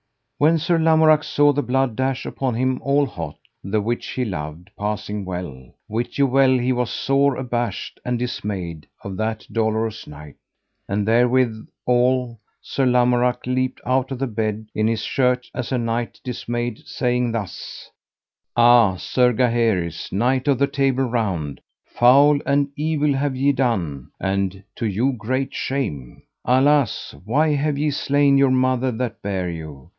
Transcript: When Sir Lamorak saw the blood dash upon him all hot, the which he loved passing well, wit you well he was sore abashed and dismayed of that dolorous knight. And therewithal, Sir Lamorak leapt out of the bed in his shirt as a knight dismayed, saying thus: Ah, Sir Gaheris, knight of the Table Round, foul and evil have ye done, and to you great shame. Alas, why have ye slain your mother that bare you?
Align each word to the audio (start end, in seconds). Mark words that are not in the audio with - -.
When 0.39 0.57
Sir 0.57 0.79
Lamorak 0.79 1.23
saw 1.23 1.53
the 1.53 1.61
blood 1.61 1.95
dash 1.95 2.25
upon 2.25 2.55
him 2.55 2.81
all 2.81 3.05
hot, 3.05 3.37
the 3.63 3.79
which 3.79 4.07
he 4.07 4.25
loved 4.25 4.71
passing 4.75 5.23
well, 5.23 5.75
wit 5.87 6.17
you 6.17 6.25
well 6.25 6.57
he 6.57 6.71
was 6.73 6.89
sore 6.89 7.35
abashed 7.35 7.99
and 8.03 8.17
dismayed 8.17 8.87
of 9.03 9.15
that 9.17 9.45
dolorous 9.51 10.07
knight. 10.07 10.37
And 10.89 11.07
therewithal, 11.07 12.39
Sir 12.59 12.87
Lamorak 12.87 13.45
leapt 13.45 13.79
out 13.85 14.09
of 14.09 14.17
the 14.17 14.25
bed 14.25 14.65
in 14.73 14.87
his 14.87 15.03
shirt 15.03 15.47
as 15.53 15.71
a 15.71 15.77
knight 15.77 16.19
dismayed, 16.23 16.79
saying 16.87 17.31
thus: 17.33 17.91
Ah, 18.57 18.95
Sir 18.95 19.33
Gaheris, 19.33 20.11
knight 20.11 20.47
of 20.47 20.57
the 20.57 20.65
Table 20.65 21.03
Round, 21.03 21.61
foul 21.85 22.39
and 22.47 22.69
evil 22.75 23.13
have 23.13 23.35
ye 23.35 23.51
done, 23.51 24.09
and 24.19 24.63
to 24.77 24.87
you 24.87 25.13
great 25.13 25.53
shame. 25.53 26.23
Alas, 26.43 27.13
why 27.25 27.49
have 27.53 27.77
ye 27.77 27.91
slain 27.91 28.39
your 28.39 28.49
mother 28.49 28.91
that 28.93 29.21
bare 29.21 29.51
you? 29.51 29.89